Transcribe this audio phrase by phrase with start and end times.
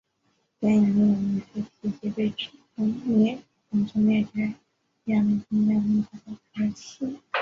[0.59, 4.51] 电影没有明确提及被指种族灭绝
[5.05, 7.19] 亚美尼亚人的土耳其。